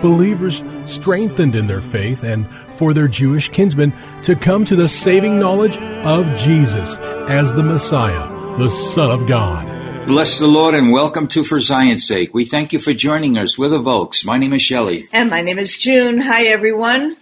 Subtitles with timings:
[0.00, 3.92] Believers strengthened in their faith and for their Jewish kinsmen
[4.24, 6.96] to come to the saving knowledge of Jesus
[7.28, 10.06] as the Messiah, the Son of God.
[10.06, 12.32] Bless the Lord and welcome to For Zion's Sake.
[12.32, 13.58] We thank you for joining us.
[13.58, 14.24] We're the Volks.
[14.24, 15.08] My name is Shelley.
[15.12, 16.20] And my name is June.
[16.20, 17.16] Hi, everyone.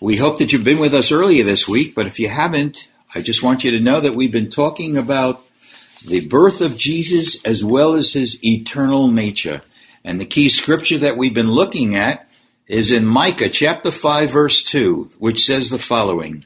[0.00, 3.22] We hope that you've been with us earlier this week, but if you haven't, I
[3.22, 5.42] just want you to know that we've been talking about
[6.04, 9.62] the birth of Jesus as well as his eternal nature.
[10.06, 12.28] And the key scripture that we've been looking at
[12.68, 16.44] is in Micah chapter 5 verse 2, which says the following,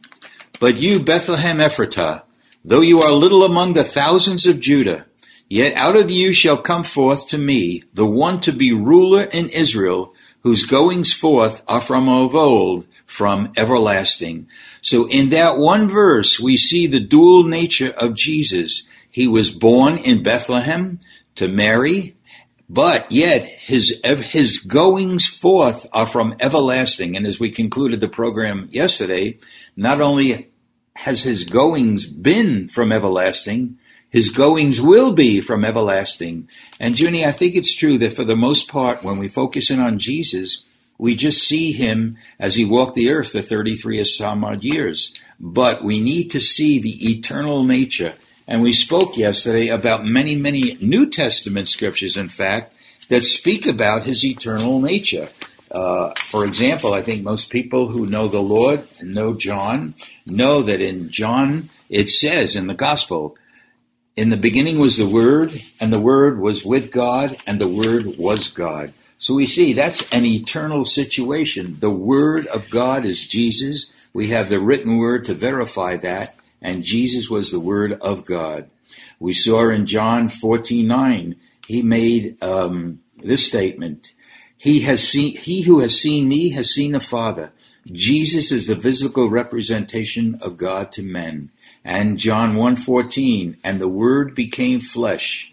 [0.59, 2.23] But you, Bethlehem Ephratah,
[2.65, 5.05] though you are little among the thousands of Judah,
[5.47, 9.51] yet out of you shall come forth to me the one to be ruler in
[9.51, 14.49] Israel, whose goings forth are from of old, from everlasting.
[14.81, 18.89] So in that one verse, we see the dual nature of Jesus.
[19.11, 20.99] He was born in Bethlehem
[21.35, 22.17] to Mary,
[22.71, 27.17] but yet his his goings forth are from everlasting.
[27.17, 29.39] And as we concluded the program yesterday,
[29.77, 30.53] not only
[30.95, 33.77] has his goings been from everlasting,
[34.09, 36.49] his goings will be from everlasting.
[36.79, 39.81] And Junie, I think it's true that for the most part, when we focus in
[39.81, 40.63] on Jesus,
[40.97, 45.13] we just see him as he walked the earth for 33 or some odd years.
[45.41, 48.15] But we need to see the eternal nature
[48.51, 52.75] and we spoke yesterday about many, many New Testament scriptures, in fact,
[53.09, 55.29] that speak about his eternal nature.
[55.71, 59.95] Uh, for example, I think most people who know the Lord and know John
[60.27, 63.37] know that in John it says in the Gospel,
[64.17, 68.19] in the beginning was the Word, and the Word was with God, and the Word
[68.19, 68.93] was God.
[69.21, 71.77] So we see that's an eternal situation.
[71.79, 73.87] The Word of God is Jesus.
[74.13, 78.71] We have the written Word to verify that and Jesus was the Word of God.
[79.19, 84.13] We saw in John 14 9, he made um, this statement
[84.61, 87.51] he, has seen, he who has seen me has seen the Father.
[87.91, 91.51] Jesus is the physical representation of God to men.
[91.83, 95.51] And John 1:14, and the word became flesh.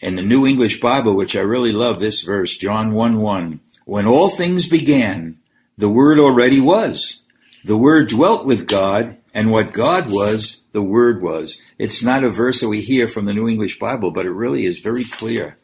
[0.00, 4.06] In the New English Bible, which I really love this verse, John 1 1, when
[4.06, 5.38] all things began,
[5.76, 7.24] the word already was.
[7.64, 11.60] The word dwelt with God, and what God was, the Word was.
[11.78, 14.66] It's not a verse that we hear from the New English Bible, but it really
[14.66, 15.58] is very clear.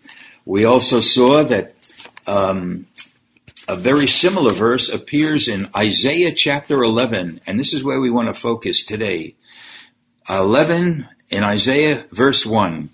[0.45, 1.75] We also saw that
[2.27, 2.87] um,
[3.69, 8.29] a very similar verse appears in Isaiah chapter 11, and this is where we want
[8.29, 9.35] to focus today.
[10.29, 12.89] 11 in Isaiah verse 1.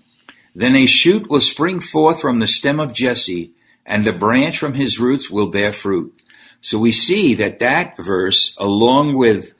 [0.53, 3.51] Then a shoot will spring forth from the stem of Jesse,
[3.85, 6.13] and a branch from his roots will bear fruit.
[6.59, 9.53] So we see that that verse, along with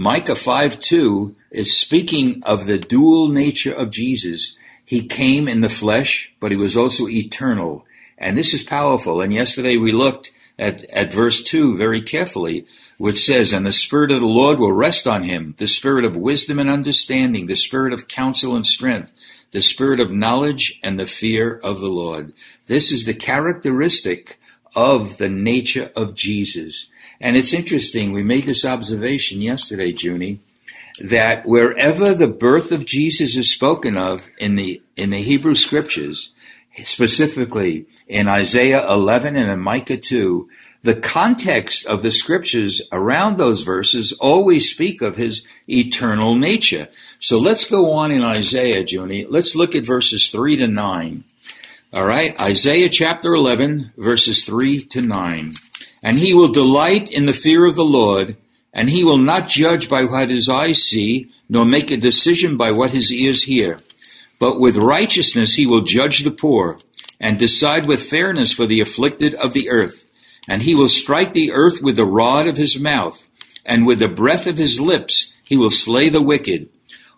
[0.00, 4.56] Micah 5 2 is speaking of the dual nature of Jesus.
[4.82, 7.84] He came in the flesh, but he was also eternal.
[8.16, 9.20] And this is powerful.
[9.20, 12.64] And yesterday we looked at, at verse 2 very carefully,
[12.96, 16.16] which says, And the Spirit of the Lord will rest on him, the Spirit of
[16.16, 19.12] wisdom and understanding, the Spirit of counsel and strength,
[19.50, 22.32] the Spirit of knowledge and the fear of the Lord.
[22.64, 24.40] This is the characteristic
[24.74, 26.86] of the nature of Jesus.
[27.20, 30.40] And it's interesting, we made this observation yesterday, Junie,
[31.00, 36.32] that wherever the birth of Jesus is spoken of in the in the Hebrew scriptures,
[36.84, 40.48] specifically in Isaiah 11 and in Micah 2,
[40.82, 46.88] the context of the scriptures around those verses always speak of his eternal nature.
[47.18, 49.26] So let's go on in Isaiah, Junie.
[49.26, 51.24] Let's look at verses 3 to 9.
[51.92, 55.54] All right, Isaiah chapter 11, verses 3 to 9.
[56.02, 58.36] And he will delight in the fear of the Lord,
[58.72, 62.70] and he will not judge by what his eyes see, nor make a decision by
[62.70, 63.80] what his ears hear.
[64.38, 66.78] But with righteousness he will judge the poor,
[67.20, 70.06] and decide with fairness for the afflicted of the earth.
[70.48, 73.26] And he will strike the earth with the rod of his mouth,
[73.66, 76.70] and with the breath of his lips he will slay the wicked.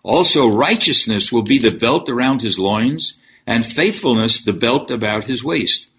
[0.03, 5.43] Also righteousness will be the belt around his loins, and faithfulness the belt about his
[5.43, 5.89] waist.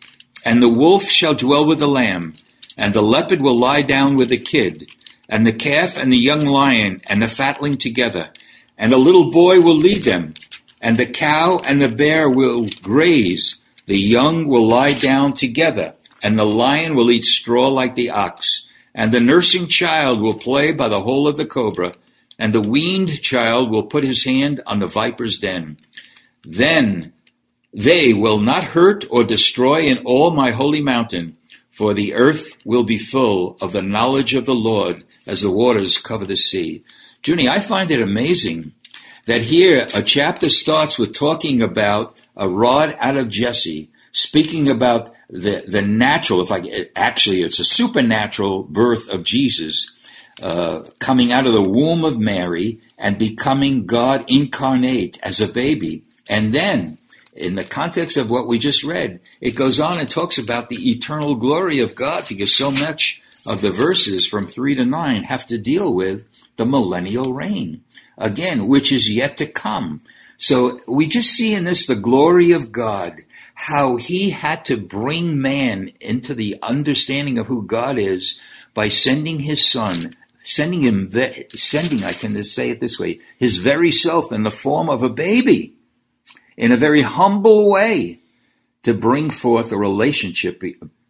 [0.44, 2.34] And the wolf shall dwell with the lamb,
[2.76, 4.88] and the leopard will lie down with the kid,
[5.28, 8.30] and the calf and the young lion and the fatling together,
[8.76, 10.34] and a little boy will lead them,
[10.80, 16.38] and the cow and the bear will graze, the young will lie down together, and
[16.38, 20.88] the lion will eat straw like the ox, and the nursing child will play by
[20.88, 21.92] the hole of the cobra,
[22.38, 25.78] and the weaned child will put his hand on the viper's den.
[26.42, 27.12] Then
[27.72, 31.36] they will not hurt or destroy in all my holy mountain,
[31.74, 35.98] for the earth will be full of the knowledge of the Lord as the waters
[35.98, 36.84] cover the sea.
[37.26, 38.72] Junie, I find it amazing
[39.26, 45.10] that here a chapter starts with talking about a rod out of Jesse, speaking about
[45.28, 49.90] the, the natural, if I, actually it's a supernatural birth of Jesus,
[50.42, 56.04] uh, coming out of the womb of Mary and becoming God incarnate as a baby.
[56.28, 56.98] And then
[57.34, 60.90] in the context of what we just read, it goes on and talks about the
[60.90, 65.46] eternal glory of God because so much of the verses from 3 to 9 have
[65.48, 66.26] to deal with
[66.56, 67.82] the millennial reign,
[68.16, 70.00] again, which is yet to come.
[70.36, 73.20] So we just see in this the glory of God,
[73.54, 78.38] how he had to bring man into the understanding of who God is
[78.74, 81.12] by sending his son, sending him,
[81.50, 85.02] sending, I can just say it this way, his very self in the form of
[85.02, 85.74] a baby
[86.56, 88.20] in a very humble way
[88.82, 90.62] to bring forth a relationship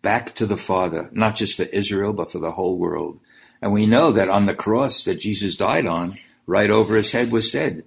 [0.02, 3.18] back to the Father, not just for Israel, but for the whole world.
[3.60, 7.32] And we know that on the cross that Jesus died on, right over his head
[7.32, 7.84] was said,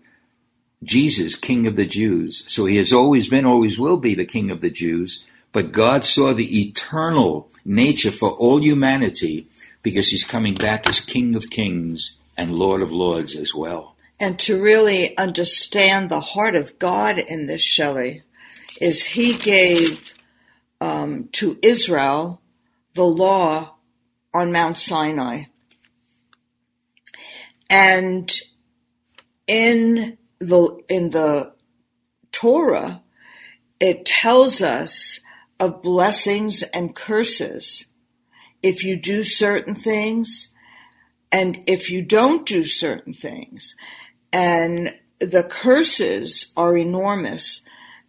[0.83, 2.43] Jesus, King of the Jews.
[2.47, 5.23] So he has always been, always will be the King of the Jews.
[5.51, 9.47] But God saw the eternal nature for all humanity
[9.81, 13.95] because he's coming back as King of Kings and Lord of Lords as well.
[14.19, 18.23] And to really understand the heart of God in this, Shelley,
[18.81, 20.15] is He gave
[20.81, 22.41] um, to Israel
[22.95, 23.75] the law
[24.33, 25.43] on Mount Sinai.
[27.69, 28.31] And
[29.45, 31.53] in the in the
[32.31, 33.03] Torah,
[33.79, 35.19] it tells us
[35.59, 37.85] of blessings and curses
[38.61, 40.53] if you do certain things
[41.31, 43.75] and if you don't do certain things
[44.31, 47.61] and the curses are enormous.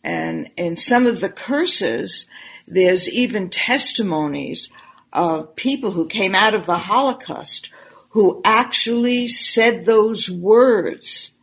[0.04, 2.26] And in some of the curses,
[2.66, 4.68] there's even testimonies
[5.12, 7.70] of people who came out of the Holocaust
[8.10, 11.38] who actually said those words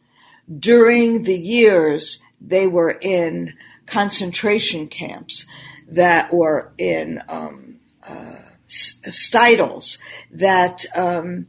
[0.59, 3.53] during the years they were in
[3.85, 5.45] concentration camps
[5.87, 8.35] that were in um, uh,
[8.67, 9.97] stidles
[10.31, 11.47] that um,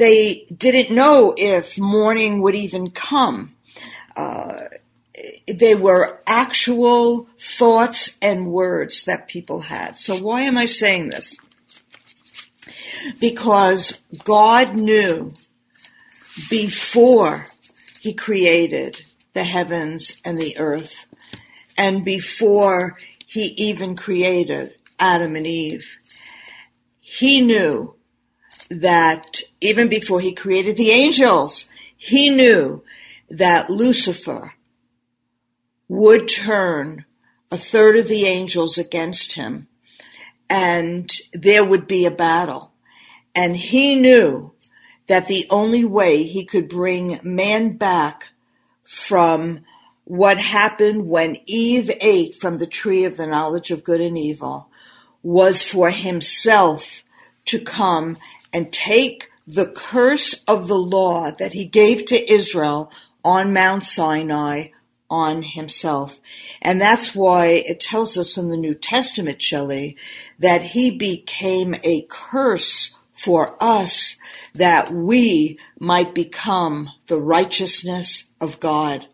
[0.00, 3.54] they didn't know if morning would even come.
[4.16, 4.62] Uh,
[5.46, 9.98] they were actual thoughts and words that people had.
[9.98, 11.36] So why am I saying this?
[13.20, 15.32] Because God knew
[16.48, 17.44] before
[18.00, 19.04] he created
[19.34, 21.06] the heavens and the earth
[21.76, 25.98] and before he even created Adam and Eve.
[27.00, 27.96] He knew
[28.70, 32.82] that even before he created the angels, he knew
[33.28, 34.54] that Lucifer
[35.88, 37.04] would turn
[37.50, 39.66] a third of the angels against him
[40.48, 42.72] and there would be a battle.
[43.34, 44.52] And he knew
[45.06, 48.28] that the only way he could bring man back
[48.84, 49.60] from
[50.04, 54.68] what happened when Eve ate from the tree of the knowledge of good and evil
[55.22, 57.04] was for himself
[57.44, 58.16] to come
[58.52, 62.92] and take the curse of the law that he gave to Israel
[63.24, 64.68] on Mount Sinai
[65.10, 66.20] on himself.
[66.62, 69.96] And that's why it tells us in the New Testament, Shelley,
[70.38, 74.16] that he became a curse for us
[74.54, 79.06] that we might become the righteousness of God.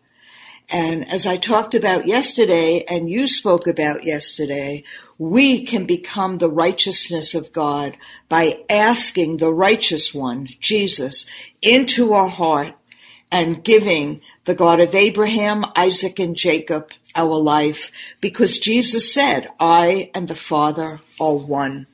[0.69, 4.83] And as I talked about yesterday, and you spoke about yesterday,
[5.17, 7.97] we can become the righteousness of God
[8.29, 11.25] by asking the righteous one, Jesus,
[11.61, 12.75] into our heart
[13.31, 20.11] and giving the God of Abraham, Isaac, and Jacob our life because Jesus said, I
[20.13, 21.87] and the Father are one.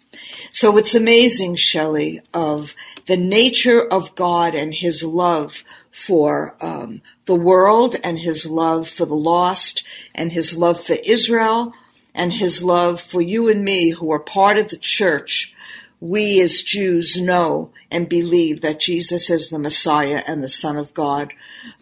[0.51, 2.75] So it's amazing, Shelley, of
[3.07, 9.05] the nature of God and his love for um, the world and his love for
[9.05, 11.73] the lost and his love for Israel
[12.13, 15.55] and his love for you and me who are part of the church.
[15.99, 20.93] We as Jews know and believe that Jesus is the Messiah and the Son of
[20.93, 21.33] God,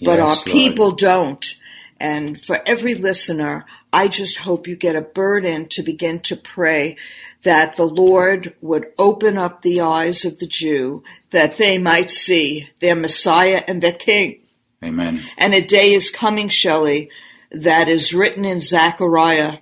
[0.04, 0.46] but Yes, our Lord.
[0.46, 1.56] people don't.
[2.00, 6.98] And for every listener, I just hope you get a burden to begin to pray
[7.44, 12.70] that the Lord would open up the eyes of the Jew that they might see
[12.80, 14.40] their Messiah and their King.
[14.84, 15.22] Amen.
[15.38, 17.10] And a day is coming, Shelley,
[17.52, 19.58] that is written in Zechariah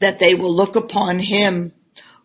[0.00, 1.72] that they will look upon him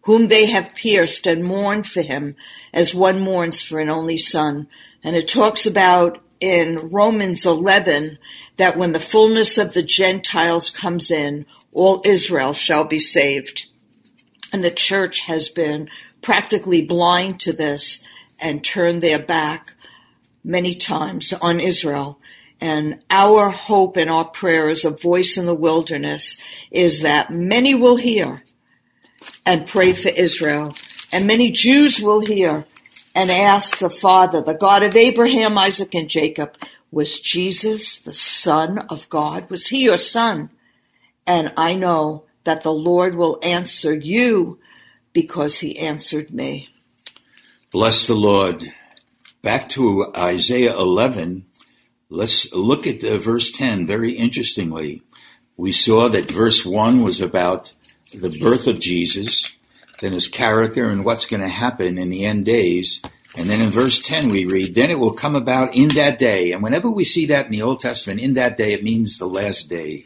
[0.08, 2.34] whom they have pierced and mourn for him
[2.74, 4.66] as one mourns for an only son.
[5.04, 8.18] And it talks about in Romans 11
[8.56, 13.68] that when the fullness of the Gentiles comes in, all Israel shall be saved.
[14.54, 15.90] And the church has been
[16.22, 18.02] practically blind to this
[18.40, 19.74] and turned their back
[20.42, 22.18] many times on Israel.
[22.60, 26.38] And our hope and our prayer as a voice in the wilderness
[26.72, 28.44] is that many will hear
[29.46, 30.76] and pray for Israel.
[31.12, 32.66] And many Jews will hear
[33.16, 36.56] and ask the Father, the God of Abraham, Isaac, and Jacob,
[36.92, 39.50] was Jesus the Son of God?
[39.50, 40.52] Was he your son?
[41.26, 44.60] And I know that the Lord will answer you
[45.14, 46.70] because he answered me.
[47.72, 48.72] Bless the Lord.
[49.42, 51.47] Back to Isaiah 11.
[52.10, 55.02] Let's look at verse 10 very interestingly.
[55.58, 57.74] We saw that verse 1 was about
[58.14, 59.52] the birth of Jesus,
[60.00, 63.02] then his character and what's going to happen in the end days.
[63.36, 66.54] And then in verse 10 we read, then it will come about in that day.
[66.54, 69.28] And whenever we see that in the Old Testament, in that day, it means the
[69.28, 70.06] last day.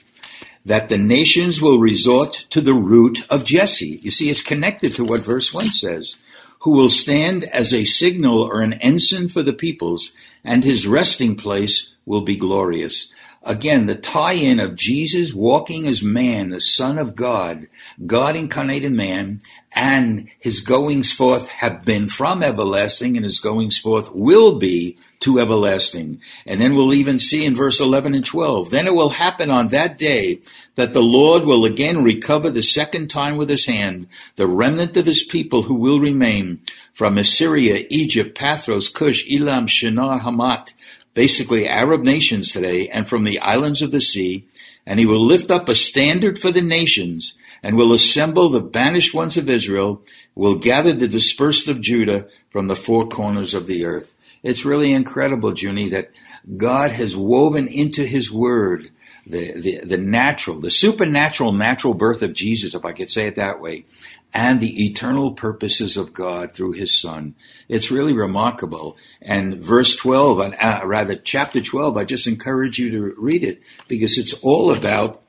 [0.65, 3.99] That the nations will resort to the root of Jesse.
[4.01, 6.15] You see, it's connected to what verse 1 says.
[6.61, 10.11] Who will stand as a signal or an ensign for the peoples,
[10.43, 13.11] and his resting place will be glorious.
[13.43, 17.67] Again, the tie in of Jesus walking as man, the Son of God,
[18.05, 24.11] God incarnated man, and his goings forth have been from everlasting, and his goings forth
[24.13, 26.19] will be to everlasting.
[26.45, 29.69] And then we'll even see in verse 11 and 12, then it will happen on
[29.69, 30.41] that day
[30.75, 35.05] that the Lord will again recover the second time with his hand the remnant of
[35.05, 36.59] his people who will remain
[36.93, 40.73] from Assyria, Egypt, Pathros, Cush, Elam, Shinar, Hamath,
[41.13, 44.45] basically Arab nations today, and from the islands of the sea,
[44.85, 49.13] and he will lift up a standard for the nations, and will assemble the banished
[49.13, 50.01] ones of Israel,
[50.35, 54.13] will gather the dispersed of Judah from the four corners of the earth.
[54.43, 56.11] It's really incredible, Junie, that
[56.57, 58.91] God has woven into his word
[59.27, 63.35] the, the, the natural, the supernatural natural birth of Jesus, if I could say it
[63.35, 63.85] that way,
[64.33, 67.35] and the eternal purposes of God through his son.
[67.67, 68.97] It's really remarkable.
[69.21, 74.17] And verse 12, uh, rather chapter 12, I just encourage you to read it because
[74.17, 75.21] it's all about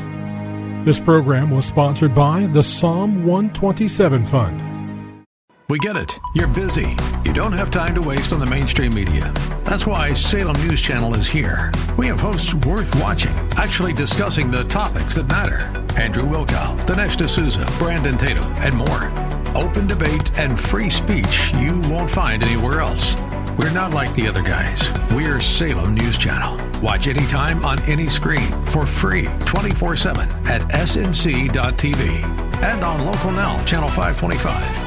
[0.84, 5.26] This program was sponsored by the Psalm 127 Fund.
[5.70, 6.20] We get it.
[6.36, 6.98] You're busy.
[7.24, 9.32] You don't have time to waste on the mainstream media.
[9.64, 11.72] That's why Salem News Channel is here.
[11.98, 15.72] We have hosts worth watching, actually discussing the topics that matter.
[15.98, 19.10] Andrew Wilkow, Dinesh D'Souza, Brandon Tatum, and more.
[19.56, 23.16] Open debate and free speech you won't find anywhere else.
[23.58, 24.92] We're not like the other guys.
[25.14, 26.58] We're Salem News Channel.
[26.82, 33.64] Watch anytime on any screen for free 24 7 at snc.tv and on Local Now,
[33.66, 34.81] Channel 525